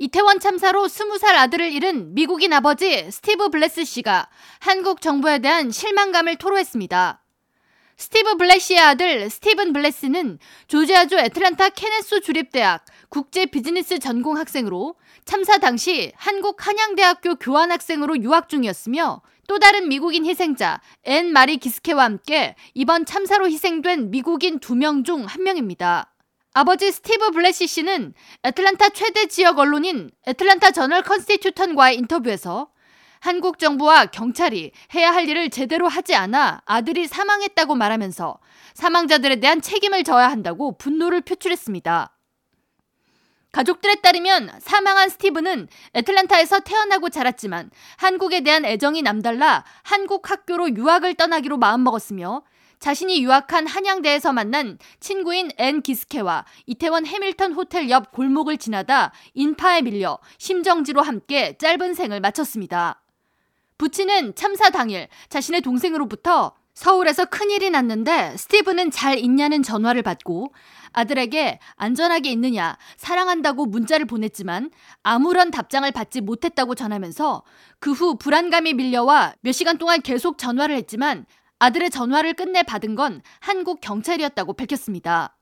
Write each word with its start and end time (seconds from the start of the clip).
이태원 0.00 0.38
참사로 0.38 0.86
20살 0.86 1.34
아들을 1.34 1.72
잃은 1.72 2.14
미국인 2.14 2.52
아버지 2.52 3.10
스티브 3.10 3.50
블레시 3.50 3.84
씨가 3.84 4.28
한국 4.60 5.00
정부에 5.00 5.40
대한 5.40 5.72
실망감을 5.72 6.36
토로했습니다. 6.36 7.20
스티브 7.96 8.36
블레시의 8.36 8.78
아들 8.78 9.28
스티븐 9.28 9.72
블레시는 9.72 10.38
조지아주 10.68 11.18
애틀란타 11.18 11.70
케네스 11.70 12.20
주립대학 12.20 12.84
국제 13.08 13.46
비즈니스 13.46 13.98
전공 13.98 14.36
학생으로 14.36 14.94
참사 15.24 15.58
당시 15.58 16.12
한국 16.14 16.64
한양대학교 16.64 17.34
교환학생으로 17.34 18.22
유학 18.22 18.48
중이었으며 18.48 19.20
또 19.48 19.58
다른 19.58 19.88
미국인 19.88 20.24
희생자 20.26 20.80
앤 21.02 21.32
마리 21.32 21.56
기스케와 21.56 22.04
함께 22.04 22.54
이번 22.74 23.04
참사로 23.04 23.48
희생된 23.48 24.12
미국인 24.12 24.60
두 24.60 24.76
명 24.76 25.02
중 25.02 25.24
한 25.26 25.42
명입니다. 25.42 26.12
아버지 26.60 26.90
스티브 26.90 27.30
블레시 27.30 27.68
씨는 27.68 28.14
애틀란타 28.42 28.88
최대 28.88 29.26
지역 29.26 29.60
언론인 29.60 30.10
애틀란타 30.26 30.72
저널 30.72 31.02
컨스티튜션과의 31.02 31.96
인터뷰에서 31.98 32.70
한국 33.20 33.60
정부와 33.60 34.06
경찰이 34.06 34.72
해야 34.92 35.12
할 35.12 35.28
일을 35.28 35.50
제대로 35.50 35.86
하지 35.86 36.16
않아 36.16 36.62
아들이 36.66 37.06
사망했다고 37.06 37.76
말하면서 37.76 38.40
사망자들에 38.74 39.36
대한 39.36 39.60
책임을 39.60 40.02
져야 40.02 40.26
한다고 40.28 40.76
분노를 40.76 41.20
표출했습니다. 41.20 42.17
가족들에 43.52 43.96
따르면 43.96 44.50
사망한 44.60 45.08
스티브는 45.08 45.68
애틀란타에서 45.94 46.60
태어나고 46.60 47.08
자랐지만 47.08 47.70
한국에 47.96 48.42
대한 48.42 48.64
애정이 48.64 49.02
남달라 49.02 49.64
한국 49.82 50.30
학교로 50.30 50.76
유학을 50.76 51.14
떠나기로 51.14 51.56
마음먹었으며 51.56 52.42
자신이 52.78 53.22
유학한 53.24 53.66
한양대에서 53.66 54.32
만난 54.32 54.78
친구인 55.00 55.50
앤 55.56 55.82
기스케와 55.82 56.44
이태원 56.66 57.06
해밀턴 57.06 57.52
호텔 57.52 57.90
옆 57.90 58.12
골목을 58.12 58.58
지나다 58.58 59.12
인파에 59.34 59.82
밀려 59.82 60.18
심정지로 60.38 61.02
함께 61.02 61.56
짧은 61.58 61.94
생을 61.94 62.20
마쳤습니다. 62.20 63.02
부친은 63.78 64.34
참사 64.34 64.70
당일 64.70 65.08
자신의 65.28 65.62
동생으로부터 65.62 66.54
서울에서 66.78 67.24
큰일이 67.24 67.70
났는데 67.70 68.36
스티브는 68.36 68.92
잘 68.92 69.18
있냐는 69.18 69.64
전화를 69.64 70.04
받고 70.04 70.54
아들에게 70.92 71.58
안전하게 71.74 72.30
있느냐, 72.30 72.78
사랑한다고 72.96 73.66
문자를 73.66 74.06
보냈지만 74.06 74.70
아무런 75.02 75.50
답장을 75.50 75.90
받지 75.90 76.20
못했다고 76.20 76.76
전하면서 76.76 77.42
그 77.80 77.90
후 77.90 78.16
불안감이 78.16 78.74
밀려와 78.74 79.34
몇 79.40 79.50
시간 79.50 79.76
동안 79.78 80.02
계속 80.02 80.38
전화를 80.38 80.76
했지만 80.76 81.26
아들의 81.58 81.90
전화를 81.90 82.34
끝내 82.34 82.62
받은 82.62 82.94
건 82.94 83.22
한국 83.40 83.80
경찰이었다고 83.80 84.52
밝혔습니다. 84.52 85.36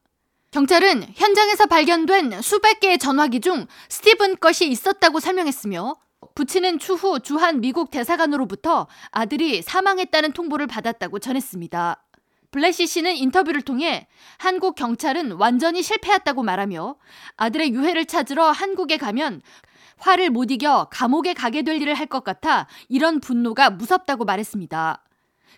경찰은 0.53 1.05
현장에서 1.15 1.67
발견된 1.67 2.41
수백 2.41 2.81
개의 2.81 2.97
전화기 2.97 3.41
중 3.41 3.67
스티븐 3.91 4.37
것이 4.37 4.71
있었다고 4.71 5.21
설명했으며 5.21 5.97
부친은 6.37 6.79
추후 6.79 7.19
주한 7.21 7.61
미국 7.61 7.91
대사관으로부터 7.91 8.87
아들이 9.11 9.63
사망했다는 9.63 10.33
통보를 10.33 10.67
받았다고 10.67 11.19
전했습니다. 11.19 12.03
블래시 12.51 12.87
씨는 12.87 13.17
인터뷰를 13.17 13.63
통해 13.63 14.07
한국 14.39 14.77
경찰은 14.77 15.33
완전히 15.33 15.83
실패했다고 15.83 16.43
말하며 16.43 16.97
아들의 17.37 17.73
유해를 17.73 18.05
찾으러 18.05 18.51
한국에 18.51 18.99
가면 18.99 19.43
화를 19.99 20.31
못 20.31 20.51
이겨 20.51 20.89
감옥에 20.91 21.33
가게 21.35 21.63
될 21.63 21.81
일을 21.81 21.95
할 21.95 22.07
것 22.07 22.23
같아 22.23 22.67
이런 22.89 23.19
분노가 23.21 23.71
무섭다고 23.71 24.25
말했습니다. 24.25 25.03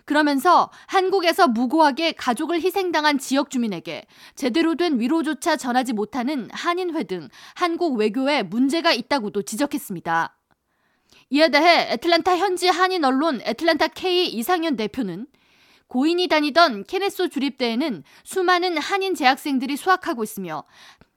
그러면서 0.05 0.71
한국에서 0.87 1.47
무고하게 1.47 2.13
가족을 2.13 2.61
희생당한 2.61 3.19
지역 3.19 3.51
주민에게 3.51 4.07
제대로 4.35 4.75
된 4.75 4.99
위로조차 4.99 5.57
전하지 5.57 5.93
못하는 5.93 6.49
한인회 6.51 7.03
등 7.03 7.29
한국 7.53 7.97
외교에 7.97 8.43
문제가 8.43 8.91
있다고도 8.93 9.43
지적했습니다. 9.43 10.38
이에 11.29 11.49
대해 11.49 11.91
애틀란타 11.91 12.37
현지 12.37 12.67
한인 12.67 13.05
언론 13.05 13.41
애틀란타 13.43 13.89
K 13.89 14.27
이상현 14.27 14.75
대표는 14.75 15.27
고인이 15.87 16.27
다니던 16.27 16.83
케네소 16.83 17.29
주립대에는 17.29 18.03
수많은 18.23 18.77
한인 18.77 19.15
재학생들이 19.15 19.75
수학하고 19.75 20.23
있으며 20.23 20.63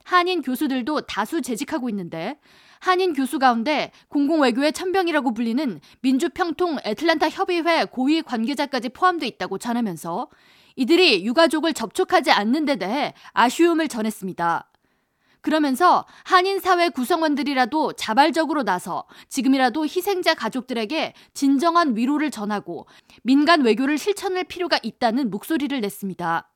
한인 0.03 0.41
교수들도 0.41 1.01
다수 1.01 1.41
재직하고 1.41 1.89
있는데 1.89 2.39
한인 2.79 3.13
교수 3.13 3.39
가운데 3.39 3.91
공공외교의 4.09 4.73
천병이라고 4.73 5.33
불리는 5.33 5.79
민주평통 6.01 6.79
애틀란타 6.83 7.29
협의회 7.29 7.85
고위 7.85 8.21
관계자까지 8.21 8.89
포함돼 8.89 9.25
있다고 9.27 9.57
전하면서 9.57 10.27
이들이 10.75 11.23
유가족을 11.25 11.73
접촉하지 11.73 12.31
않는 12.31 12.65
데 12.65 12.75
대해 12.75 13.13
아쉬움을 13.31 13.87
전했습니다. 13.87 14.67
그러면서 15.43 16.05
한인 16.23 16.59
사회 16.59 16.87
구성원들이라도 16.87 17.93
자발적으로 17.93 18.63
나서 18.63 19.03
지금이라도 19.27 19.83
희생자 19.83 20.33
가족들에게 20.33 21.13
진정한 21.33 21.97
위로를 21.97 22.31
전하고 22.31 22.87
민간 23.23 23.61
외교를 23.61 23.97
실천할 23.97 24.45
필요가 24.45 24.79
있다는 24.81 25.29
목소리를 25.29 25.79
냈습니다. 25.81 26.49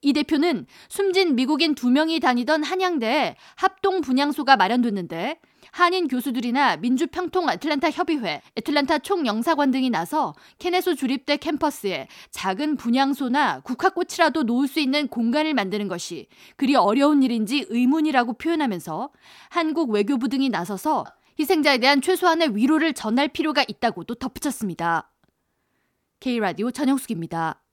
이 0.00 0.12
대표는 0.14 0.66
숨진 0.88 1.34
미국인 1.34 1.74
두 1.74 1.90
명이 1.90 2.20
다니던 2.20 2.62
한양대에 2.62 3.36
합동 3.56 4.00
분향소가 4.00 4.56
마련됐는데 4.56 5.38
한인 5.74 6.06
교수들이나 6.06 6.76
민주평통 6.76 7.50
애틀란타 7.50 7.90
협의회, 7.90 8.40
애틀란타 8.56 9.00
총영사관 9.00 9.72
등이 9.72 9.90
나서 9.90 10.32
케네소 10.60 10.94
주립대 10.94 11.36
캠퍼스에 11.38 12.06
작은 12.30 12.76
분향소나 12.76 13.58
국화꽃이라도 13.62 14.44
놓을 14.44 14.68
수 14.68 14.78
있는 14.78 15.08
공간을 15.08 15.52
만드는 15.52 15.88
것이 15.88 16.28
그리 16.54 16.76
어려운 16.76 17.24
일인지 17.24 17.66
의문이라고 17.70 18.34
표현하면서 18.34 19.10
한국 19.48 19.90
외교부 19.90 20.28
등이 20.28 20.48
나서서 20.48 21.06
희생자에 21.40 21.78
대한 21.78 22.00
최소한의 22.00 22.54
위로를 22.54 22.92
전할 22.92 23.26
필요가 23.26 23.64
있다고도 23.66 24.14
덧붙였습니다. 24.14 25.10
K라디오 26.20 26.70
전영숙입니다. 26.70 27.63